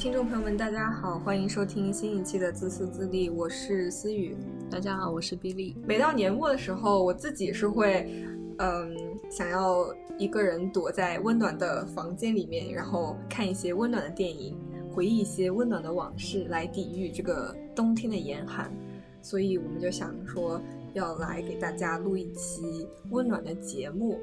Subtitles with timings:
[0.00, 4.34] 听众朋友们，大家好，欢迎收听新一期的自私自利，我是思雨。
[4.70, 5.76] 大家好，我是比利。
[5.86, 8.10] 每到年末的时候，我自己是会，
[8.56, 8.96] 嗯，
[9.30, 14.56] 想要一个人躲在温暖的房间里面，然后看一些温暖的电影，
[14.90, 18.72] 回忆一些温暖的往事，来抵御这个冬天的严寒。
[19.20, 20.58] 所以我们就想说，
[20.94, 24.18] 要来给大家录一期温暖的节目。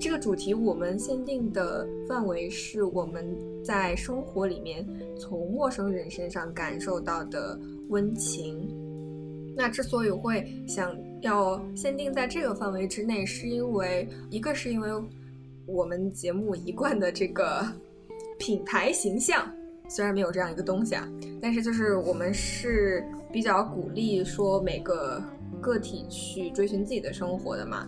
[0.00, 4.86] 这个主题我们限定的范围是我们在生活里面
[5.18, 8.68] 从陌生人身上感受到的温情。
[9.56, 14.88] 那之所以会想要限定在这个范围之内，是因为一个是因为
[15.66, 17.66] 我们节目一贯的这个
[18.38, 19.52] 品牌形象，
[19.88, 21.06] 虽然没有这样一个东西啊，
[21.42, 25.22] 但是就是我们是比较鼓励说每个
[25.60, 27.86] 个体去追寻自己的生活的嘛。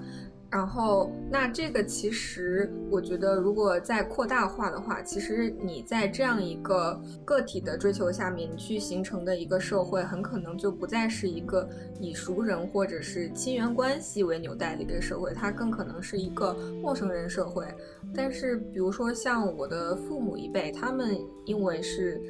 [0.53, 11.67] 然后，那这个其实我觉得，如果再扩大化的话，其实你在这样一个个体的追求下面，去形成的一个社会，很可能就不再是一个
[11.99, 17.67] 以熟人或者是亲缘关系为纽带的一个社会，它更可能是一个陌生人社会。
[18.15, 22.21] 但是，比如说像我的父母一辈，他们因为是，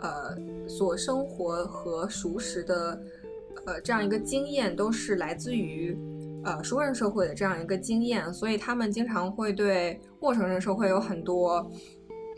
[0.00, 0.36] 呃，
[0.68, 3.02] 所生活和熟识的，
[3.64, 5.98] 呃，这样一个经验，都是来自于。
[6.42, 11.70] 呃，熟人社会的这样一个经验，所以他们经常会对陌生人社会有很多，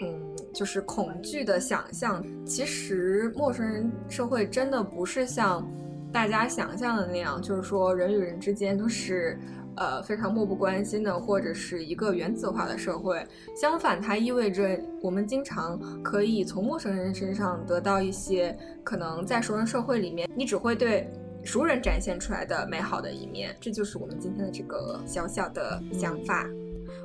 [0.00, 0.20] 嗯，
[0.52, 2.24] 就是恐惧的想象。
[2.44, 5.64] 其实，陌生人社会真的不是像
[6.12, 9.38] 大家想象的那样，就是说人与人之间都是
[9.76, 13.24] 呃非常漠不关心的，或者是一个原子化的社会。
[13.54, 21.08] 相反，它意味着我们经常可以从陌生人身上得到一些可能在熟人社会里面，你只会对。
[21.44, 26.48] 熟人展现出来的美好的一面，这就是我们今天的这个小小的想法。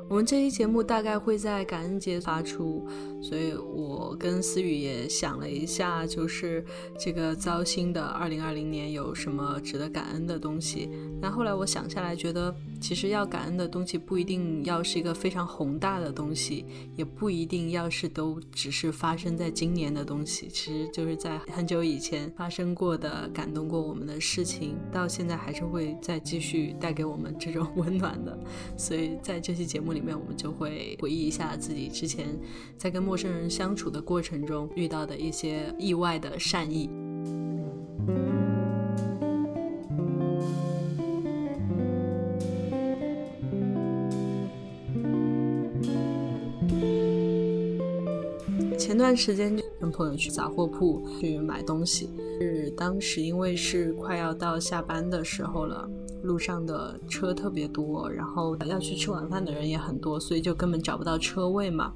[0.10, 2.88] 我们这期节目大概会在感恩节发出，
[3.22, 6.64] 所以我跟思雨也想了一下，就是
[6.98, 10.90] 这个糟心的二零二零年有什么值得感恩的东西。
[11.22, 16.66] 那后来我想下来，觉得其实要感恩的东西不一定要是一个非常宏大的东西，
[16.96, 28.36] 也不一定要是都只是发生在今年的东西，其实就是在很久以前发生过的、感动过我们的事情，到现在还是会再继续带给我们这种 温暖的。
[28.76, 30.02] 所以在这期节目里。
[30.08, 32.28] 面我们就会回忆一下自己之前
[32.78, 36.90] 在跟陌生人相处的过程中遇到的一些意外的善意。
[48.78, 55.90] 前段时间跟朋友去杂货铺去买东西，是当时因为是快要到下班的时候了。
[56.24, 61.94] 路上的车特别多，然后要去吃晚饭的人也很多，所以就根本找不到车位嘛。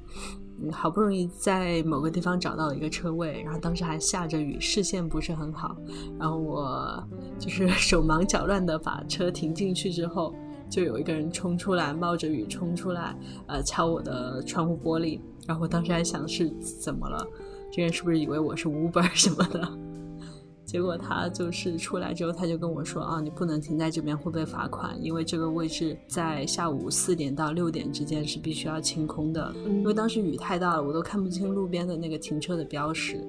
[0.70, 5.76] 好不容易在某个地方找到了一个车位，然后当时还下着雨，视线不是很好。
[6.18, 7.02] 然后我
[7.38, 10.32] 就是 手忙脚乱的把车停进去之后，
[10.70, 13.16] 就有一个人冲出来，冒着雨冲出来，
[13.46, 15.20] 呃，敲我的窗户玻璃。
[15.46, 16.48] 然后我当时还想是
[16.80, 17.26] 怎么了，
[17.72, 19.68] 这人是不是以为我是 Uber 什么的？
[20.64, 29.52] 结果他就是出来之后，他就跟我说啊，你不能停在这边，会被罚款，因为这个位置在下午四点到六点之间是必须要清空的。
[29.66, 33.22] 因为当时雨太大了，我都看不清路边的那个停车的标识。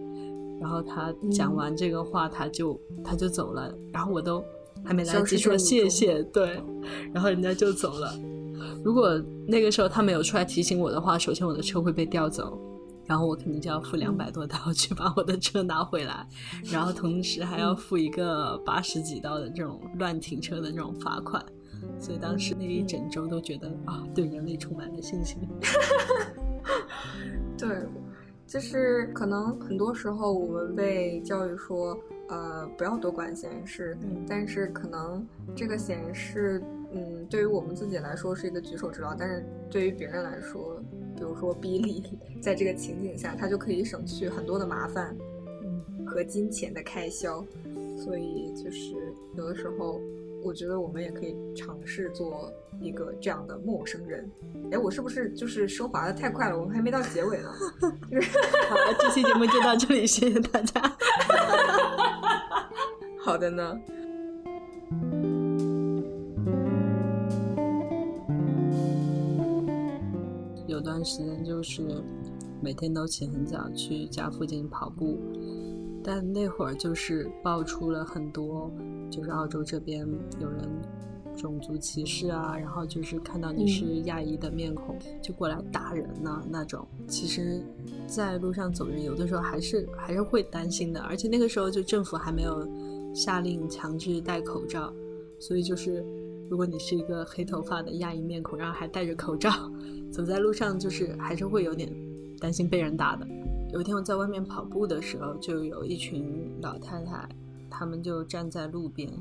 [0.62, 4.42] 然后他讲完这个话，他就他就走了，然后我都
[4.86, 6.62] 还没来得及说谢谢，对，
[7.12, 8.14] 然后人家就走了。
[8.84, 12.60] 如果那个时候他没有出来提醒我的话，首先我的车会被调走。
[13.06, 16.26] 然后我肯定就要付两百多刀 去把我的车拿回来，
[16.72, 21.46] 然后同时还要付一个八十几刀的这种乱停车的这种罚款，
[22.00, 25.38] 所以当时那一整周都觉得啊，对人类充满了信心。
[27.60, 27.86] 对，
[28.48, 31.94] 就是可能很多时候我们被教育说，
[32.34, 36.60] 呃，不要多管闲事，嗯但是可能这个闲事，
[36.92, 40.82] 嗯，对于我们自己来说是一个举手之劳，但是对于别人来说。
[41.16, 42.04] 比如说，比利
[42.42, 45.16] 在这个情景下，他就可以省去很多的麻烦，
[45.64, 47.46] 嗯，和金钱的开销。
[47.96, 50.02] 所以，就是有的时候，
[50.44, 54.30] 我觉得我们也可以尝试做一个这样的陌生人。
[54.72, 56.60] 哎，我是不是就是升华的太快了？
[56.60, 57.50] 我们还没到结尾呢。
[57.80, 60.82] 好了，这期节目就到这里，谢谢大家。
[63.24, 63.80] 好的呢。
[70.68, 72.04] 有段时间就是
[72.62, 75.18] 每天都起很早去家附近跑步，
[76.04, 78.70] 但那会儿就是爆出了很多，
[79.10, 80.06] 就是澳洲这边
[80.42, 80.70] 有人
[81.38, 86.86] 种族歧视啊，然后就是看到你是亚裔的面孔就过来打人呐那种。
[87.08, 87.64] 其实，
[88.06, 92.68] 在路上走人，有的时候还是还是会担心的，而且那个时候就政府还没有
[93.14, 94.94] 下令强制戴口罩，
[95.40, 96.04] 所以就是
[96.50, 99.52] 如果你是一个黑头发的亚裔面孔，然后还戴着口罩
[100.12, 101.92] 走在路上，就是还是会有点
[102.40, 103.28] 担心被人打的。
[103.72, 107.28] 有一天我在外面跑步的时候，就有一群老太太，
[107.70, 109.12] 她们就站在路边，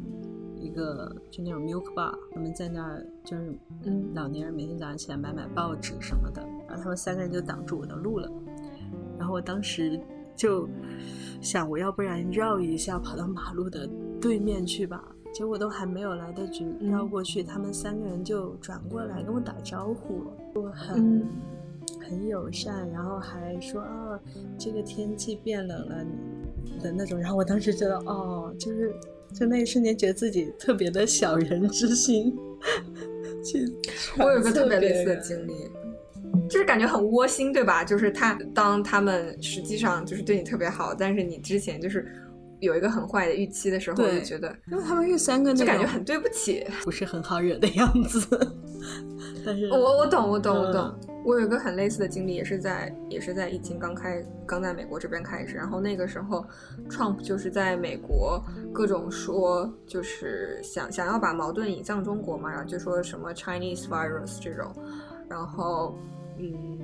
[0.60, 8.30] 一个就那种 milk bar，他们在那儿就是嗯，老年人每天早上起来买买报纸什么的，然后他们三个人就挡住我的路了，
[9.18, 9.98] 然后我当时
[10.42, 10.68] 就
[11.40, 13.88] 想，我要不然绕一下跑到马路的
[14.20, 20.24] 对面去吧，结果都还没有来得及绕过去，他们三个人就转过来跟我打招呼，
[20.54, 21.24] 我很。
[22.00, 24.18] 很友善，然后还说啊，
[24.58, 26.04] 这个天气变冷了
[26.80, 27.18] 的那种。
[27.18, 28.92] 然后我当时觉得，哦，就是
[29.32, 32.36] 就那一瞬间，觉得自己特别的小人之心。
[33.42, 33.64] 去，
[34.18, 35.52] 我有个特别类似的经历，
[36.52, 37.82] 就是感觉很窝心，对吧？
[37.82, 42.06] 就是他当他们实际上就是对你特别好，但是你之前就是
[42.60, 48.54] 有一个很坏的预期的时候，就觉得因为他们遇三个，就感觉很对不起，不是很好惹的样子。
[49.46, 50.94] 但是，我我懂，我懂，我懂。
[51.24, 56.44] 我有一个很类似的经历，也是在也是在疫情刚开刚在美国这边开始，然后那个时候
[56.90, 64.74] ，Trump 就是在美国各种说，就是想想要把矛盾引向中国嘛，然后就说什么 Chinese virus 这种，
[65.28, 65.96] 然后
[66.42, 66.78] 嗯，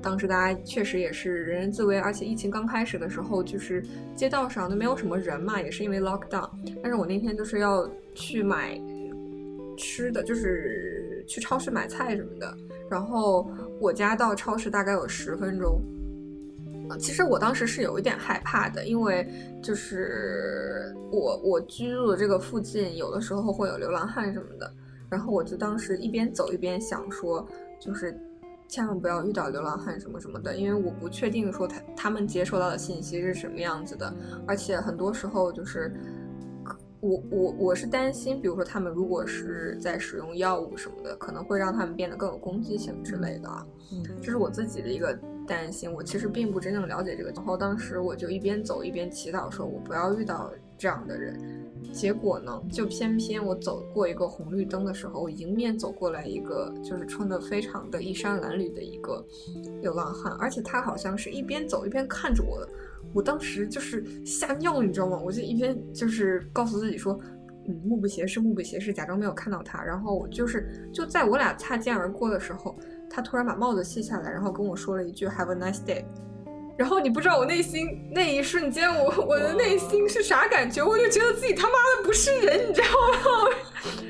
[0.00, 3.84] 当时大家确实也是人人自危，而且疫情刚开始的时候，就是
[4.16, 6.48] 街道上都没有什么人嘛，也是因为 lockdown。
[6.82, 8.80] 但是我那天就是要去买
[9.76, 12.56] 吃的，就是去超市买菜什么的。
[12.88, 15.82] 然后我家到超市大概有十分钟，
[16.98, 19.28] 其实我当时是有一点害怕的，因为
[19.62, 24.72] 就是我我居住的这个附近有的时候会有流浪汉什么的，
[25.10, 27.46] 然后我就当时一边走一边想说，
[27.78, 28.18] 就是
[28.68, 34.14] 千万不要遇到流浪汉什么什么的，因为我不确定说他他们接收到的信息是什么样子的，
[34.46, 35.92] 而且很多时候就是。
[37.00, 43.48] 我我我是担心，比如说他们如果是在使用药物什么的，可能会让他们变得更有攻击性之类的。
[43.92, 45.16] 嗯，这是我自己的一个
[45.46, 45.92] 担心。
[45.92, 47.30] 我其实并不真正了解这个。
[47.30, 51.57] 然后当时我就一边走一边祈祷，说我不要遇到这样的人。
[51.92, 59.24] 结果呢，就偏偏我走过一个红绿灯的时候，我迎面走过来一个就是穿的非常的衣衫褴褛的一个
[59.80, 62.68] 流浪汉，而且他好像是一边走一边看着我的。
[63.14, 65.18] 我当时就是吓尿，你知道吗？
[65.24, 67.18] 我就一边就是告诉自己说，
[67.66, 69.82] 嗯，目不斜视，目不斜视，假装没有看到他。
[69.82, 72.78] 然后我就是就在我俩擦肩而过的时候，
[73.08, 76.04] 他突然把帽子卸下来，然后跟我说了一句 “Have a nice day”。
[76.78, 80.82] 然后你不知道我内心那一瞬间，我我的内心是啥感觉？
[80.82, 83.50] 我就觉得自己他妈的不是人，你知道吗？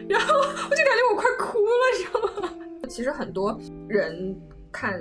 [0.08, 2.54] 然后我就感觉我快哭了，你知道吗？
[2.88, 4.38] 其实很多人
[4.70, 5.00] 看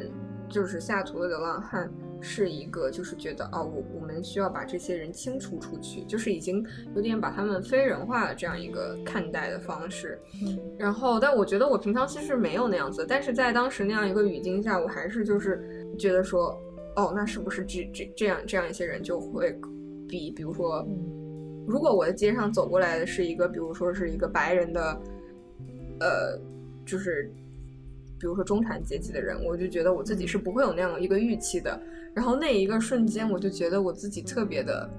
[0.50, 1.92] 就是下图的流浪汉。
[2.20, 6.66] 是一个，就是觉得哦，我我们需要把这些人清除出去，就是已经
[6.96, 10.20] 有点把他们非人化的这样一个看待的方式。
[10.44, 16.60] 嗯，然后，但我觉得我平常其实没有那样子，但是在当时那样一个语境下，我还是就是觉得说，
[16.98, 19.58] 哦，那是不是这这这样这样一些人就会
[20.08, 20.86] 比，比如说，
[21.66, 25.02] 如果我的街上走过来的是一个，比如说是一个白人的，
[26.02, 26.38] 呃，
[26.86, 27.32] 就是。
[28.20, 31.80] 比如说中产阶级的人，我就觉得我自己是不会有那样一个预期的。
[32.16, 34.90] 然后那一个瞬间，我就觉得我自己特别的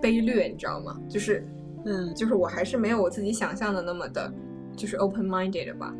[0.00, 0.96] 卑劣，你知道吗？
[1.08, 1.44] 就是，
[1.84, 4.32] 嗯，就是我还是没有我自己想象的那么的，
[4.76, 5.92] 就是 open minded 吧。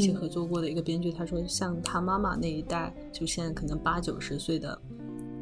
[0.00, 4.80] 一起合作过的一个编剧，他说，像他妈妈那一代，就现在可能八九十岁的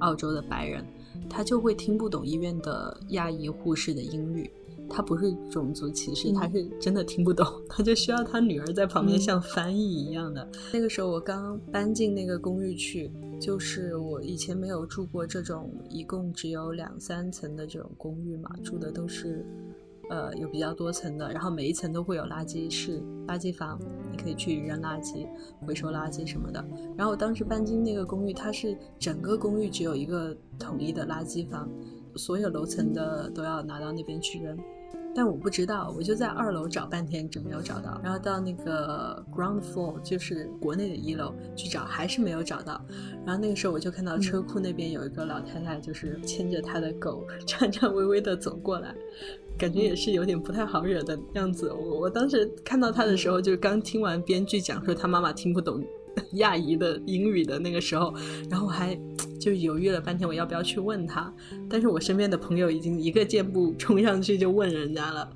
[0.00, 0.84] 澳洲的白人。
[1.30, 4.50] 他就会听不懂医院的亚裔护士的英语，
[4.88, 10.48] 他不是种族歧视，他是真的听不懂，他就需要他女儿在旁边像翻译一样的。
[10.72, 19.44] 那个时候我刚搬进那个公寓去，就是我以前没有住过这种一共只有两三层的这种公寓嘛，住的都是。
[20.10, 23.78] 呃，有比较多层的，然后每一层都会有垃圾室、垃圾房，
[24.10, 25.26] 你可以去扔垃圾、
[25.66, 26.64] 回收垃圾什么的。
[26.96, 31.68] 然后我当时搬进那个公寓，它是整个公寓只有一个统一的垃圾房，
[32.16, 34.58] 所有楼层的都要拿到那边去扔。
[35.14, 38.00] 但我不知道，我就在二楼找半天，就没有找到。
[38.04, 42.80] 然后到那个 ground floor，就是国内的一楼去找，还是没有找到。
[43.26, 48.94] 然后那个时候我就看到车库那边有一个老太太，就是牵着她的狗，颤颤巍巍的走过来。
[49.58, 51.72] 感觉也是有点不太好惹的样子。
[51.72, 55.84] 我我当时看到他的时候，就是刚听完编剧讲说他妈妈听不懂
[56.34, 58.14] 亚裔的英语的那个时候，
[58.48, 58.98] 然后我还
[59.40, 61.32] 就犹豫了半天，我要不要去问他？
[61.68, 65.28] 但是我身边的朋友已经一个箭步冲上去就问人家了，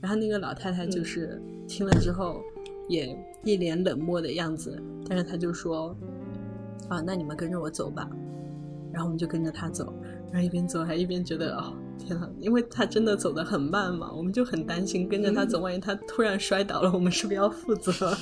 [0.00, 2.40] 然后那个老太太就是听了之后
[2.88, 5.96] 也一脸冷漠的样子，但是她就说
[6.88, 8.08] ：“啊，那你们跟着我走吧。”
[8.92, 9.94] 然后我们就跟着他走，
[10.32, 18.16] 然后一边走还一边觉得哦天呐，因为他真的走得很慢嘛，我们就很担心跟着他走，万一他突然摔倒了，我们是不是要负责？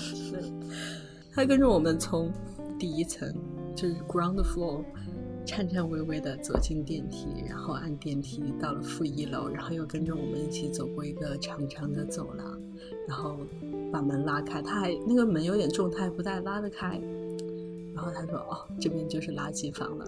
[1.32, 2.32] 他跟着我们从
[2.78, 3.32] 第一层
[3.74, 4.84] 就是 ground floor。
[5.46, 12.60] 颤颤巍巍的走进电梯，然后按电梯到了负一楼，然后又跟着我们一起走过一个长长的走廊，
[13.08, 13.38] 然后
[13.90, 14.60] 把门拉开。
[14.60, 17.00] 他还那个门有点重，他还不太拉得开。
[17.94, 20.04] 然后他说：“哦，这边就是垃圾房了。”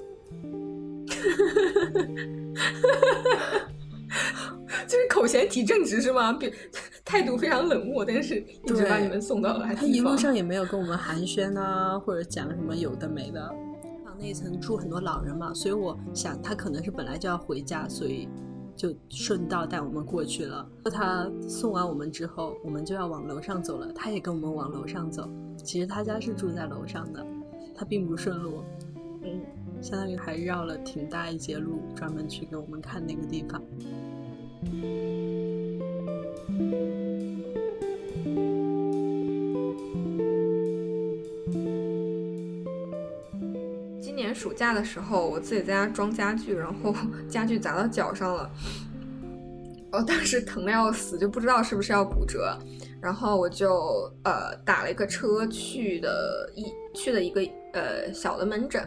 [4.87, 6.39] 就是口嫌体正直是吗？
[7.05, 9.67] 态度非常冷漠，但是一直把你们送到了。
[9.75, 13.55] 他一路上也没有跟我们寒暄啊，或者讲什么有的没的。
[14.19, 18.29] 那一层住很多老人嘛，所以我想他可能是本来就要回家，所以
[18.77, 20.69] 就顺道带我们过去了。
[20.93, 25.29] 他送完我们之后，我们就要往楼上走了，他也跟我们往楼上走。
[25.65, 27.27] 其实他家是住在楼上的，
[27.75, 28.63] 他并不顺路，
[29.23, 29.41] 嗯，
[29.83, 33.61] 相当于还绕了挺大一截路，专门去给我们看那个地方。
[44.01, 46.95] 今年暑假的时候，我自己在家装家具，然后
[47.29, 48.51] 家具砸到脚上了，
[49.91, 52.57] 我当时疼的要死，就不知道是不是要骨折，
[53.01, 57.41] 然后我就呃打了一个车去的一去的一个
[57.73, 58.87] 呃小的门诊，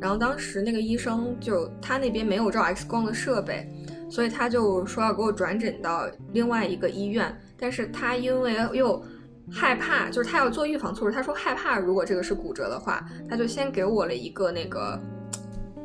[0.00, 3.68] 然后当时那个医生就他那边没有照 X 光的设备，
[4.10, 9.02] 所以他就说要给我转诊到另外一个医院，但是他因为又。
[9.50, 11.16] 害怕，就是他要做预防措施。
[11.16, 15.00] 他说害怕，如果这个是骨折的话，他就先给我了一个那个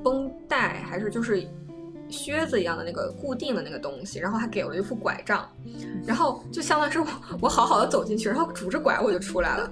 [0.04, 1.48] 绷带，还是就是
[2.10, 5.48] 靴子一样的那个固定的那个东西，然后还给了一副拐杖，
[6.06, 7.08] 然后就相当于是我
[7.44, 9.72] 我好好的走进去，然后拄着拐我就出来了。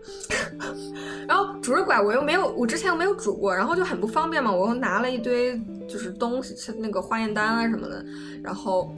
[1.28, 4.52] 然后拄着拐我又没有，我之前又没有拄过，然后就很不方便嘛。
[4.52, 8.04] 我又拿了一堆就是东西，那个化验单啊什么的，
[8.42, 8.92] 然后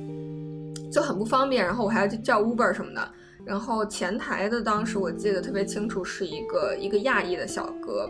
[0.90, 1.64] 就很不方便。
[1.64, 3.08] 然后我还要去叫 Uber 什么的。
[3.44, 8.08] 然后前台的当时我记得特别清楚，是一个一个亚裔的小哥，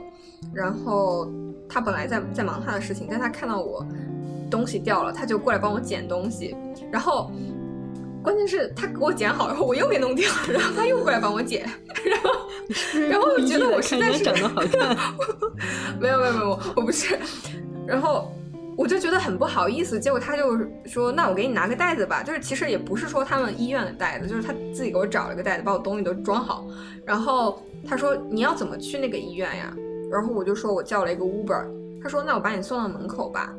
[0.53, 1.27] 然后
[1.67, 3.83] 他本来在在忙他的事情，但他看到我
[4.51, 6.55] 东西掉了，他就过来帮我捡东西，
[6.93, 7.33] 然后
[8.23, 11.63] 关键是他给我捡好以后，我又给弄掉，然后他又过来帮我捡，
[12.05, 12.31] 然后
[13.11, 14.97] 然后我觉得我实在是长得好看，
[16.01, 17.19] 没有没有没有，我不是，
[17.87, 18.33] 然后。
[18.75, 26.67] 我就觉得很不好意思，结果他就说：“那我给你拿个袋子吧。”就是其实也不是说他们医院的袋子，就是他自己给我找了个袋子，把我东西都装好。
[27.05, 29.77] 然后他说：“你要怎么去那个医院呀？”
[30.11, 31.67] 然后我就说我叫了一个 Uber。
[32.03, 33.55] 他说：“那我把你送到门口吧。”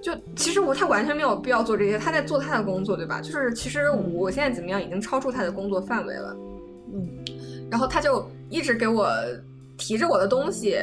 [0.00, 3.20] 就其实我他完全没有必要做这些，他在做他的工作，对吧？
[3.20, 6.36] 就是其实我现在怎么样已经超出他的工作范围了。
[7.68, 7.70] 嗯。
[7.70, 9.08] 然后他就一直给我
[9.76, 10.78] 提着我的东西，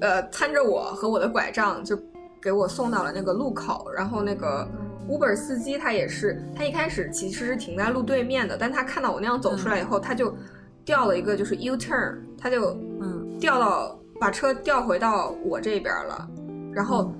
[0.00, 1.98] 呃，搀着我和我的拐杖就。
[2.42, 4.66] 给我送到了那个路口，然后那个
[5.06, 10.34] Uber 司机他也是，他一开始其实是停在路对面的，但他看到我那样走出来以后，他就
[10.82, 12.70] 调了一个就是 U turn，他就
[13.02, 16.26] 嗯调到把车调回到我这边了，
[16.72, 17.12] 然后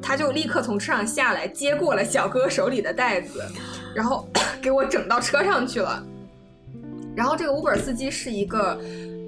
[0.00, 3.42] 他就立刻从车上下来接过了小哥手里的袋子，
[3.96, 4.28] 然后
[4.62, 6.00] 给我整到车上去了，
[7.16, 8.78] 然后这个 Uber 司机是一个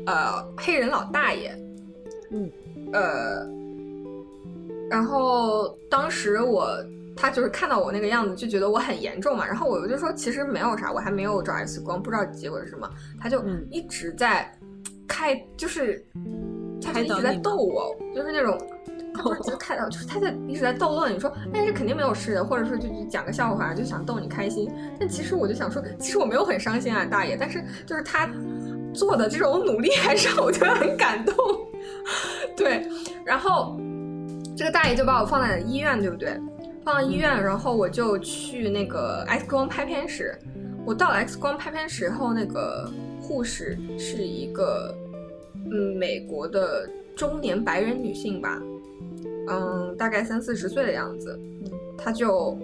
[0.07, 1.59] 呃黑人老大爷，
[2.31, 2.53] 嗯
[2.93, 3.49] 呃。
[4.91, 6.67] 然后当时我
[7.15, 9.47] 他就是看到我那个样子，就觉得我很严重嘛。
[9.47, 12.89] 然后我就说其实没有啥，我还没有照 X 光，不知道结果是什么。
[13.21, 14.51] 他就一直在
[15.07, 16.03] 开，就是
[16.81, 18.59] 他就一直在逗我，就是那种
[19.25, 24.71] 我就看到，就是他在一直在逗乐你说，但是肯定没有事的，或者说就讲个笑话，就想逗你开心。
[24.99, 27.37] 但其实我就想说，其实我没有很伤心啊，大爷。
[27.37, 28.29] 但是就是他
[28.95, 31.35] 做的这种努力，还是让我觉得很感动。
[32.57, 32.87] 对，
[33.25, 33.79] 然后。
[34.57, 36.37] 这个大爷就把我放在了医院，对不对？
[36.85, 40.37] 放到医院，然后我就去那个 X 光拍片室。
[40.85, 42.91] 我到了 X 光拍片室后，那个
[43.23, 44.93] 护士是一个
[45.55, 48.61] 嗯美国的中年白人女性吧，
[49.51, 51.39] 嗯，大概三四十岁的样子。
[51.97, 52.57] 他就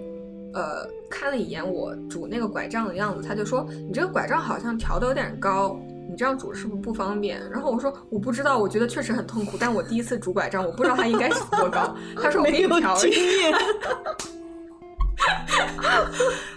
[0.53, 7.41] 呃看了一眼我拄那个拐杖的样子，他就说：“你这个拐杖好像调的有点高。”你这样拄是不是不方便？
[7.49, 11.95] 然后我说我不知道，我觉得确实很痛苦，但我第一次拄拐杖，我不知道它应该是多高。
[12.21, 13.51] 他说我给你调经验。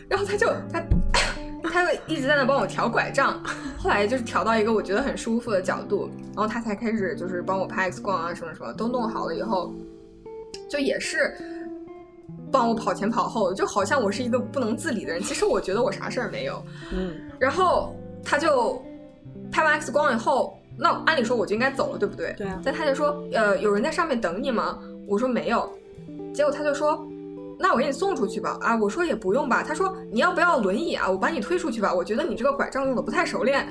[0.08, 0.84] 然后他就他
[1.62, 3.42] 他就一直在那帮我调拐杖，
[3.78, 9.72] 后来就是调到一个我觉得很舒服的角度，然后他才开始就是帮我拍 X 光啊什么什么都弄好了以后，
[10.68, 11.36] 就也是
[12.50, 15.22] 帮我跑前跑后，就好像我是一个不能自理的人。
[15.22, 16.62] 其实我觉得我啥事儿没有。
[16.92, 18.82] 嗯，然后他就
[19.50, 22.34] 拍完 X 光以后，那按理说我就应该走了，对不对？
[22.36, 22.60] 对啊。
[22.64, 24.78] 但他就说，呃，有人在上面等你吗？
[25.06, 25.70] 我说没有。
[26.34, 27.06] 结果他就说，
[27.58, 28.56] 那我给你送出去吧。
[28.60, 29.62] 啊，我说也不用吧。
[29.66, 31.10] 他说你要不要轮椅啊？
[31.10, 31.92] 我把你推出去吧。
[31.92, 33.66] 我觉得你这个拐杖用的不太熟练，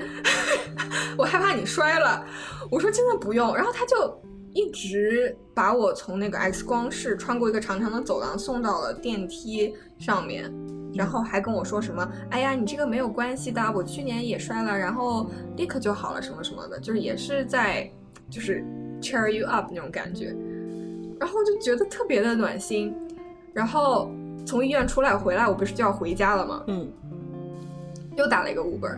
[1.16, 2.24] 我害怕你摔了。
[2.70, 3.54] 我说真的不用。
[3.56, 4.20] 然后他就
[4.52, 10.52] 一直把我从那个 X 光室穿过一个长长的走廊送到了电梯上面，
[10.94, 17.90] 然后还跟我说什么，哎呀，你这个没有关系的，我去年也摔了，然后立刻就好了，什么什么的，就是也是在
[18.30, 18.64] 就是
[19.00, 20.34] cheer you up 那种感觉。
[21.20, 22.94] 然后就觉得特别的暖心，
[23.52, 24.08] 然后
[24.46, 26.62] 从医院出来回来，我不是就要回家了吗？
[26.68, 26.88] 嗯，
[28.16, 28.96] 又打了一个 Uber，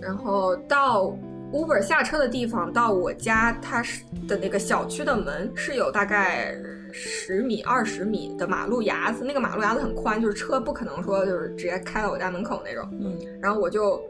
[0.00, 1.14] 然后到
[1.52, 6.56] Uber 下车的地方到我家，它是的那个小区的门是有大概
[6.92, 12.88] 十米、二十米的马路牙子，那个马路牙子很宽，就是车不可能说就是直接开到我家门口那种。
[12.92, 14.02] 嗯，然后我就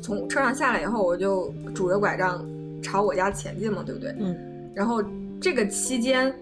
[0.00, 2.44] 从车上下来以后，我就拄着拐杖
[2.82, 4.14] 朝我家前进嘛，对不对？
[4.18, 4.36] 嗯，
[4.74, 5.02] 然后
[5.40, 6.34] 这个期间。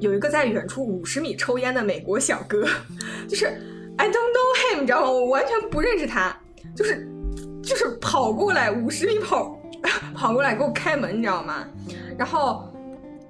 [0.00, 2.66] 有一个在远处五十米抽烟的美国小哥，
[3.28, 3.46] 就是
[3.96, 5.08] I don't know him，你知道吗？
[5.12, 6.36] 我完全不认识他，
[6.74, 7.06] 就是
[7.62, 9.56] 就是跑过来五十米跑
[10.14, 11.64] 跑过来给我开门，你知道吗？
[12.16, 12.64] 然后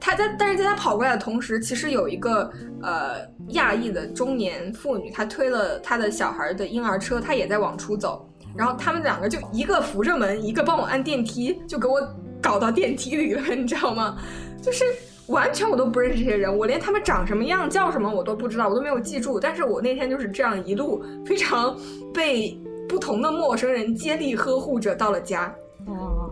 [0.01, 2.51] 他在，但是在他跑过来的同时，其实有一个
[2.83, 3.17] 呃
[3.49, 8.29] 亚裔的中年妇女，她推了她的小孩的婴儿车，她也在往出走。
[8.57, 12.01] 然后他们两个就一个扶着门，一个帮我按电梯，就给我
[12.41, 14.17] 搞到电梯里了，你知道吗？
[14.63, 14.85] 就是。
[15.29, 19.39] 完全我都不认识这些人，我连他们长什么样、叫什么我都不知道，我都没有记住。
[19.39, 21.75] 但是我那天就是这样一路非常
[22.13, 25.55] 被不同的陌生人接力呵护着到了家。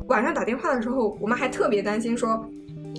[0.09, 2.31] 晚上打电话的时候，我妈还特别担心说：“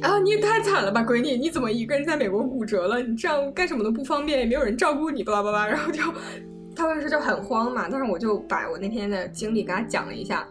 [0.01, 3.01] 啊，你也太惨了吧，闺女，你怎么一个人在美国骨折了？
[3.01, 6.01] 你这样干什么都不方便，也没有人照顾你，巴拉巴拉。”然后就，
[6.75, 7.88] 他当时就很慌嘛。
[7.89, 10.48] 但是我就把我那天的经历跟他讲了一下，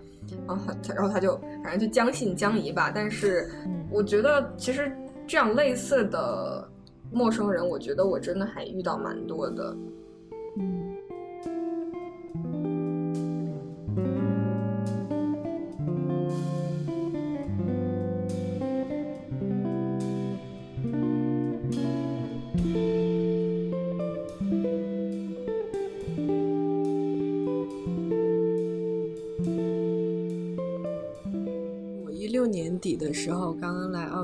[0.47, 2.91] 然后他，然后他就反正就将信将疑吧。
[2.95, 3.51] 但是
[3.91, 4.91] 我觉得其实。
[5.27, 6.69] 这样类似的
[7.13, 9.77] 陌生人，我觉得我真的还遇到蛮多的。
[10.57, 10.89] 我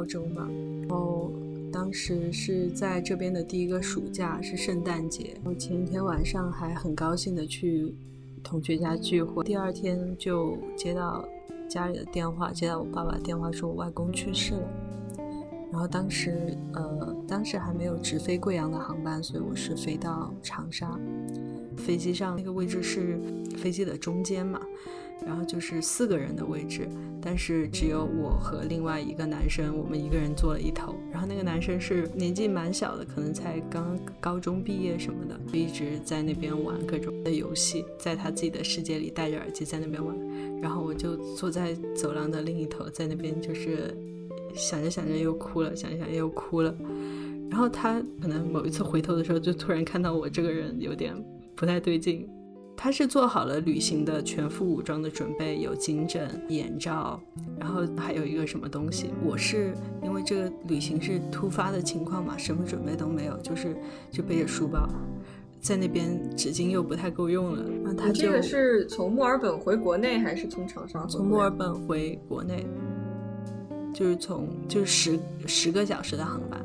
[0.07, 0.49] 洲嘛。
[0.83, 1.31] 然后
[1.73, 5.35] 当时是在这边的第一个暑假，是圣诞节。
[5.45, 7.95] 我前一天晚上还很高兴的去
[8.43, 11.29] 同学家聚会，第二天就接到
[11.69, 14.69] 家里的电话，接到我爸爸的电话，说我外公去世了。
[15.73, 20.99] 然后当时呃，当时还没有直飞贵阳的航班，所以我是飞到长沙。
[21.77, 23.21] 飞机上那个位置是
[23.59, 24.59] 飞机的中间嘛。
[25.25, 26.89] 然后就是四个人的位置，
[27.21, 30.95] 但是只有我和另外一个男生，我们一个人坐了一头。
[31.11, 40.17] 然后那个男生是年纪蛮小的，可能才刚高中毕业什么的，就一直在那边玩各种的游戏，在他自己的世界里戴着耳机在那边玩。
[40.61, 43.97] 然后我就坐在走廊的另一头，在那边就是
[44.55, 46.75] 想着想着又哭了，想着想又哭了。
[47.51, 51.15] 然后他可能某一次回头的时候，就突然看到我这个人有点
[51.55, 52.29] 不太对劲。
[52.77, 57.19] 他是做好了旅行的全副武装的准备，有颈枕、眼罩，
[57.59, 59.11] 然后还有一个什么东西。
[59.25, 63.75] 我是因为这个旅行是突发的情况嘛，什么准备都没有，就是
[64.11, 64.87] 就背着书包，
[65.59, 67.65] 在那边纸巾又不太够用了。
[67.83, 71.07] 那他这个是从墨尔本回国内还是从长沙？
[71.07, 72.67] 从墨尔本回国内，
[73.95, 76.61] 就是从就是十十个小时的航班，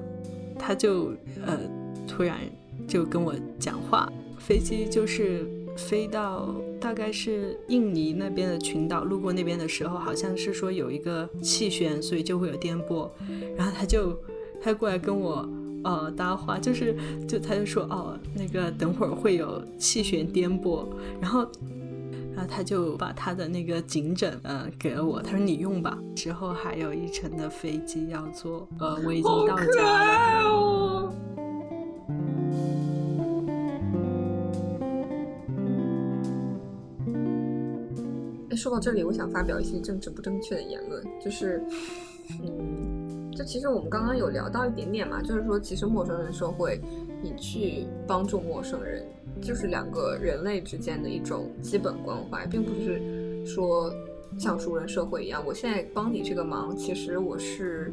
[0.59, 1.13] 他就
[1.45, 1.57] 呃
[2.05, 2.37] 突然
[2.85, 5.49] 就跟我讲话，飞机就是。
[5.87, 13.09] 飞到大概是印尼那边的群岛，路过那边的时候，好像是说有一个气旋，所以就会有颠簸。
[13.57, 14.17] 然后他就
[14.61, 15.49] 他过来跟我
[15.83, 16.95] 呃搭话，就是
[17.27, 20.85] 就他就说哦，那个等会儿会有气旋颠簸。
[21.19, 21.41] 然后
[22.33, 25.97] 然后他就把他的那个颈枕呃给了我，他说你用吧。
[26.15, 30.70] 之后还有一程的飞机要坐，呃，我已经到家了。
[38.61, 41.63] 说到这里，我想发表一些政治不正确的言论，就是，
[42.43, 46.79] 嗯，就其实我们刚刚有聊到一点点嘛，就是说，其实陌生人社会，
[47.23, 49.03] 你去帮助陌生人，
[49.41, 53.91] 就是两个人类之间的一种基本关怀，并不是说
[54.37, 57.91] 像熟人社会一样，我现在帮你这个忙，其实我是。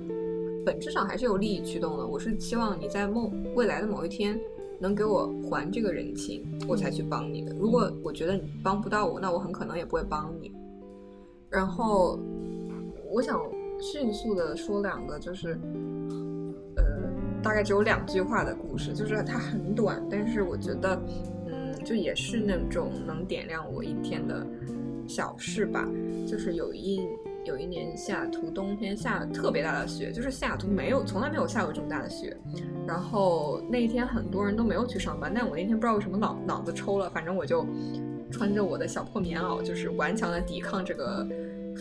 [0.67, 2.07] 本质上还是有利益驱动的。
[2.07, 4.39] 我是期望你在某未来的某一天
[4.81, 7.55] 能给我还这个人情，我才去帮你的。
[7.55, 10.53] 如果我觉得你帮不到我，那我很可能也不会帮你。
[11.51, 12.19] 然后，
[13.11, 13.41] 我想
[13.81, 15.59] 迅速的说两个，就是
[16.77, 16.85] 呃，
[17.43, 21.01] 大概只有两句话的故事，就是它很短，但是我觉得，
[21.47, 24.47] 嗯，就也是那种能点亮我一天的
[25.07, 25.89] 小事吧。
[26.27, 27.01] 就是有一
[27.49, 32.37] 有一年西雅图冬天下了特别大的雪，就是西雅图没有从来没有下过这么大的雪。
[32.87, 37.67] 然后那一天很多人都没有去上班，但我那天不知道为什么脑脑子抽了，反正我就
[38.31, 41.27] 穿着我的小破棉袄，就是顽强的抵抗这个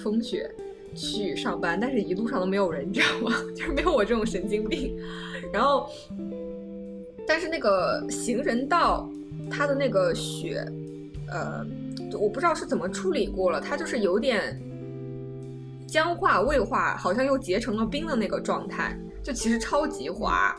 [0.01, 0.49] 风雪
[0.95, 1.77] 去上班。
[1.79, 3.35] 但是一路上都没有人，你知道吗？
[3.55, 4.97] 就是没有我这种神经病。
[5.53, 5.89] 然后，
[7.27, 9.09] 但是那个行人道
[9.51, 10.65] 它的那个雪，
[11.29, 11.65] 呃。
[12.13, 14.57] 我不知道是怎么处理过了，它就是有点
[15.87, 20.55] 僵化、未化，好像又结成了冰的那个状态，就其实超级滑。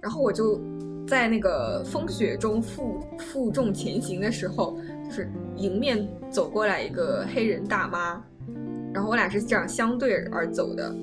[0.00, 0.60] 然后我就
[1.06, 8.22] 在那个风雪中负负重前行的时候，就是迎面走过来一个黑人大妈，
[8.94, 10.94] 然后我俩是这样相对而走的，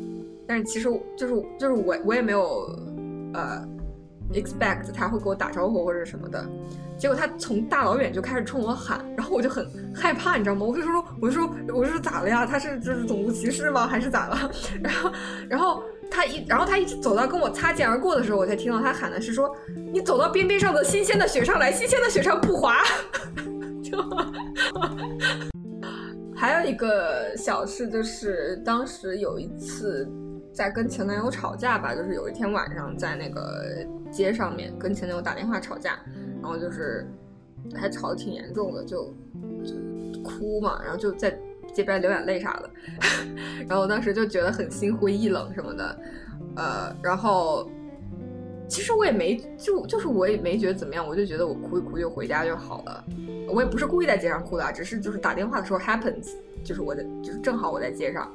[0.47, 2.73] 但是其实就是就是我我也没有
[3.33, 3.67] 呃
[4.31, 6.49] expect 他会给我打招呼或者什么的。
[6.97, 10.65] 结果他从大老远就开始冲我喊，然后我就很害怕，你知道吗？
[10.65, 12.45] 我就说，我就说，我就说咋了呀？
[12.45, 13.85] 他是就是种族歧视吗？
[13.85, 14.51] 还是咋了？
[14.81, 15.11] 然后，
[15.49, 19.53] 然后他一，然后他一直走到跟我擦肩而过的时候，我才听到他喊的是说
[19.91, 22.77] ：“你走到边边上的新鲜的雪上来，新鲜的雪上不滑。
[23.83, 24.01] ”就，
[26.35, 30.09] 还有一个小事就是，当时有一次
[30.53, 35.99] 在跟前男友吵架吧，就是有一天晚上在那个街上面跟前男友打电话吵架。
[36.45, 37.03] 然后就是
[37.73, 39.11] 还吵得挺严重的，就
[39.63, 41.35] 就哭嘛，然后就在
[41.73, 42.69] 街边流眼泪啥的。
[43.67, 45.99] 然后我当时就觉得很心灰意冷什么的，
[46.55, 47.67] 呃，然后
[48.67, 53.03] 其实我也没就就是我也没觉得怎么样，我就觉得我哭一哭就回家就好了。
[53.49, 58.31] 我也不是故意在街上哭的，只是就是打电话的时候 happens，就是我在就是正好我在街上，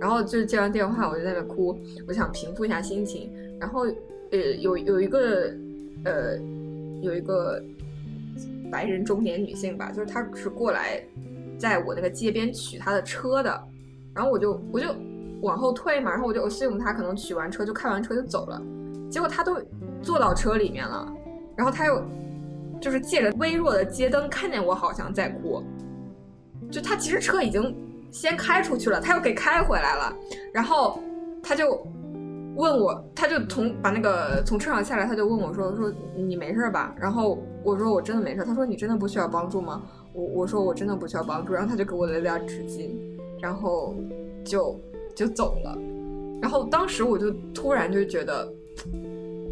[0.00, 1.76] 然后就是接完电话我就在那哭，
[2.06, 3.32] 我想平复一下心情。
[3.58, 3.84] 然后
[4.30, 5.52] 呃有有一个
[6.04, 6.38] 呃。
[7.02, 7.62] 有一个
[8.70, 11.02] 白人中年女性吧，就是她是过来
[11.58, 13.62] 在我那个街边取她的车的，
[14.14, 14.86] 然后我就我就
[15.42, 18.62] 往后退嘛，然后我就 assume 她可能取完车就开完车就走了，
[19.10, 19.60] 结果她都
[20.00, 21.12] 坐到车里面了，
[21.56, 22.02] 然后她又
[22.80, 25.62] 就是借着微弱的街灯看见我好像在哭，
[26.70, 27.76] 就她其实车已经
[28.10, 30.16] 先开出去了，她又给开回来了，
[30.52, 30.98] 然后
[31.42, 31.84] 她就。
[32.54, 42.90] 问我，他就从把那个从车上下来，他就问我说：“说你没事吧？”然后我说：“我真的没事。”他说：“你真的不需要帮助吗？”我我说：“我真的不需要帮助。”然后他就给我了点纸巾，
[43.40, 43.94] 然后
[44.44, 44.78] 就
[45.14, 45.78] 就走了。
[46.42, 48.52] 然后当时我就突然就觉得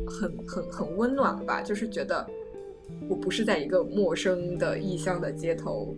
[0.07, 2.27] 很很很温暖吧，就是觉得
[3.09, 5.97] 我不是在一个陌生的异乡的街头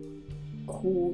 [0.65, 1.13] 哭。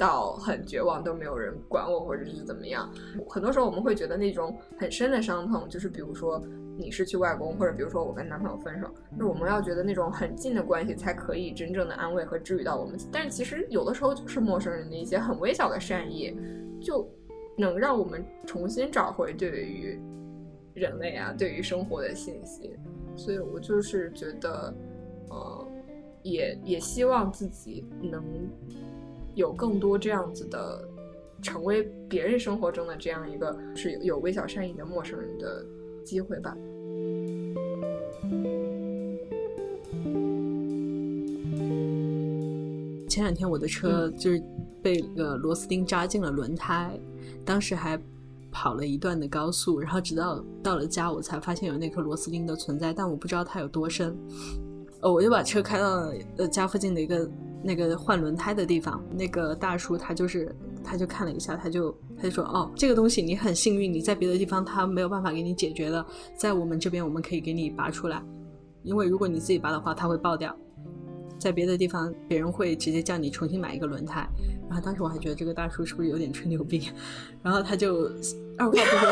[0.00, 2.90] 到很绝望都没有人管我，或者是怎么样。
[3.28, 6.42] 很多时候我们会觉得那种很深的伤痛，就是比如说
[6.78, 12.98] 你失去外公，或者比如说我跟男朋友分手，那我们要觉得那种很近的关系才可以真正的安慰和治愈到我们。
[13.12, 16.34] 但是其实有的时候就是陌生人的一些很微小的善意，
[16.80, 17.06] 就
[17.58, 20.00] 能让我们重新找回对于
[20.72, 22.74] 人类啊，对于生活的信心。
[23.16, 24.74] 所以我就是觉得，
[25.28, 25.68] 呃，
[26.22, 28.24] 也也希望自己能。
[29.40, 30.86] 有更多这样子的，
[31.40, 35.64] 成为别人生活中的这样一个是有微小善意的陌生人的
[36.04, 36.54] 机会吧。
[43.08, 44.42] 前两天我的车就是
[44.82, 47.00] 被个螺丝钉扎进了轮胎，
[47.42, 47.98] 当时还
[48.52, 54.14] 跑了一段的高速，然后直到到了家我才发现有那颗螺丝钉的存在，但我不知道它有多深。
[55.00, 57.26] 呃，我就把车开到了呃家附近的一个。
[57.62, 66.04] 那个换轮胎的地方，那个大叔他就是，他就看了一下，他就他就说，哦，这个东西你很幸运，你在别的地方他没有办法给你解决的，
[66.36, 68.22] 在我们这边我们可以给你拔出来，
[68.82, 70.56] 因为如果你自己拔的话，它会爆掉，
[71.38, 74.28] 在别的地方别人会直接叫你重新买一个轮胎。
[74.68, 76.88] 然后当时我还觉得这个大叔是不是有点吹牛逼，
[77.42, 78.04] 然后他就
[78.56, 79.10] 二话不说。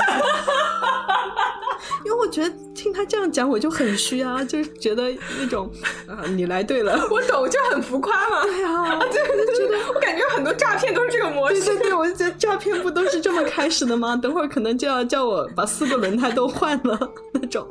[2.05, 5.71] 因为我觉得听他这样讲，我就很虚啊，就是觉得那种
[6.07, 8.43] 啊，你来对了， 我懂，就很浮夸嘛。
[8.43, 11.65] 对啊，对，觉得我感觉很多诈骗都是这个模式。
[11.65, 14.17] 对对对，我就觉得诈骗不都是这么开始的吗？
[14.17, 17.67] 等会儿可能就要叫我把四个轮胎都换了那种。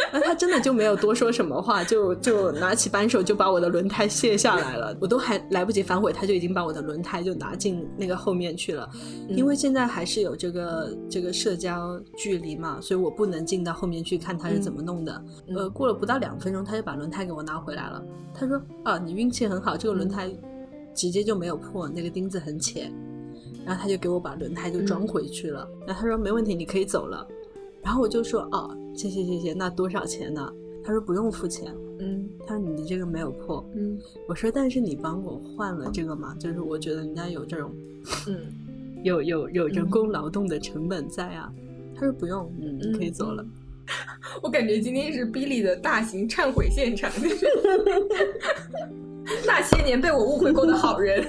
[0.12, 8.88] 那他真的就没有多说什么话，就就拿起扳手就把我的轮胎卸下来了，我都还来不及反悔，他就已经把我的轮胎就拿进那个后面去了。
[9.28, 15.24] 因为现在还是有这个这个社交距离嘛，所以我不能进到后面去看他是怎么弄的。
[15.54, 18.02] 呃，过了不到两分钟，他就把轮胎给我拿回来了。
[18.34, 20.30] 他说：“啊，你运气很好，这个轮胎
[20.94, 22.92] 直接就没有破，那个钉子很浅。”
[23.66, 25.68] 然后他就给我把轮胎就装回去了。
[25.86, 27.26] 然后他说：“没问题，你可以走了。”
[27.82, 30.52] 然后我就说：“哦。”谢谢谢谢，那多少钱呢？
[30.84, 31.72] 他说不用付钱。
[32.00, 33.64] 嗯，他说你的这个没有破。
[33.74, 37.72] 嗯，我说但是你帮我换了这个嘛，就是我觉得人家有这种，
[38.26, 38.40] 嗯，
[39.04, 41.52] 有有有人工劳动的成本在啊。
[41.94, 43.46] 他说不用，嗯，可以走了。
[44.42, 47.10] 我感觉今天是 Billy 的大型忏悔现场，
[49.46, 51.24] 那些年被我误会过的好人。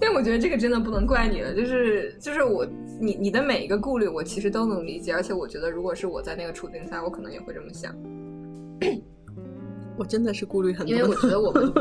[0.00, 2.66] 但我觉得这个真的不能怪你了，就是就是我。
[3.00, 7.94] 你你的每一个顾虑，我其实都能理解，而且我觉得，如果是我在那个处境下，我可能也会这么想。
[9.96, 11.72] 我真的是顾虑很多，因为我觉得我们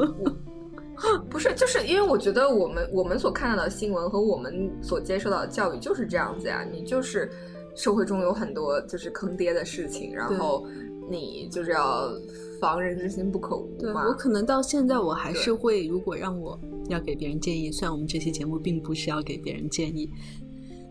[1.02, 6.64] 我不是，就是因为我觉得我们我们所看到的新闻和我们所接受到的教育就是这样子呀。
[6.72, 7.28] 你就是
[7.76, 10.68] 社会中有很多就是坑爹的事情，然后
[11.10, 12.12] 你就是要
[12.60, 13.92] 防人之心不可无对。
[13.92, 20.10] 我可能到现在我还是会，如果让我要给别人建议，虽然我们这期节目并不是要给别人建议。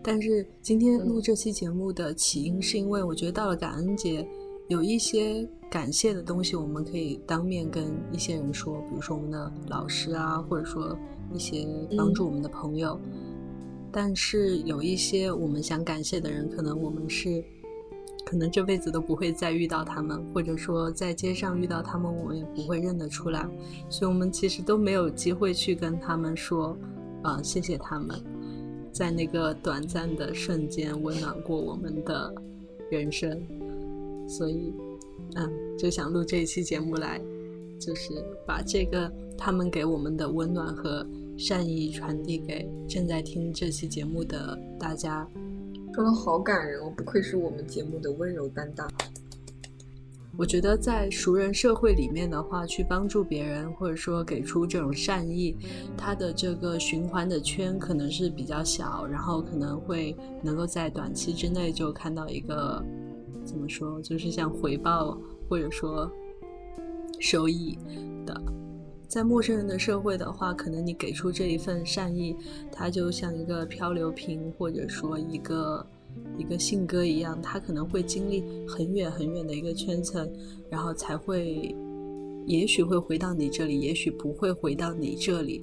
[0.02, 4.24] 但是今天录这期节目的起因，是因为我觉得到了感恩节，
[4.68, 10.96] 有一些感谢的东西，我们可以当面跟一些人说，比如说我们的老师啊，或者说
[11.34, 13.00] 一些帮助我们的朋友。
[13.90, 17.42] 但是有一些我们想感谢的人，可能我们是，
[18.26, 23.48] 可能这辈子都不会再遇到他们，或者说在街上遇到他们，我们也不会认得出来，
[23.88, 26.76] 所以我们其实都没有机会去跟他们说，
[27.22, 28.20] 啊，谢谢他们。
[28.90, 32.34] 在那个短暂的瞬间，温暖过我们的
[32.90, 33.40] 人生，
[34.26, 34.72] 所以，
[35.36, 37.20] 嗯，就想录这一期节目来，
[37.78, 38.10] 就是
[38.44, 39.08] 把这个
[39.38, 45.28] 他们给我们的温暖和善意传递给正在听这期节目的大家。
[45.96, 48.86] 说的好感人哦，不愧是我们节目的温柔担当。
[50.36, 55.56] 我觉得在熟人社会里面的话，去帮助别人或者说给出这种善意，
[55.96, 62.84] 它的这个循环的圈可能是比较小，然后可能会能够在短期之内就看到一个
[63.42, 66.12] 怎么说，就是像回报或者说
[67.18, 67.78] 收益
[68.26, 68.38] 的。
[69.08, 72.36] 在陌生人的社会的话，可能你给出这一份善意，
[72.70, 75.86] 它就像一个漂流瓶，或者说一个。
[76.38, 80.26] 一个信鸽一样，它可能会经历很远很远的一个圈层，
[80.70, 81.76] 然后才会，
[82.46, 85.62] 也许会回到你这里，也许不会回到你这里。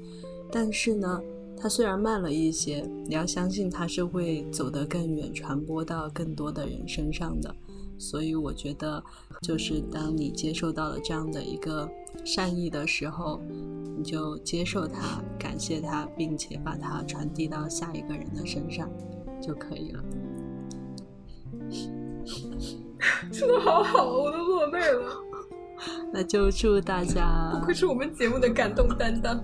[0.51, 1.19] 但是呢，
[1.57, 7.55] 它虽然慢了一些，你要相信它是会走得更远，传播到更多的人身上的。
[7.97, 9.03] 所以我觉得，
[9.41, 11.89] 就是当你接受到了这样的一个
[12.25, 13.41] 善意的时候，
[13.97, 18.89] 你就接受它，感谢它，并且把它传递到下一个人的身上
[19.41, 20.03] 就可以了。
[23.31, 25.23] 说的好好，我都落泪了。
[26.13, 29.43] 那就祝大家，不愧是我们节目的感动担当。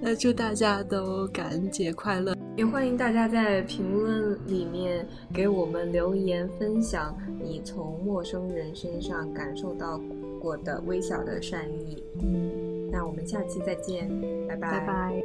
[0.00, 10.00] 那祝大家都感恩节快乐，也欢迎大家在评论里面给我们留言，分享你从陌生人身上感受到
[10.40, 12.02] 过的微小的善意。
[12.22, 14.08] 嗯，那我们下期再见，
[14.46, 15.22] 拜拜拜拜。